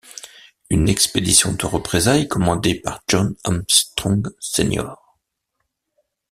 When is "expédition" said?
0.89-1.53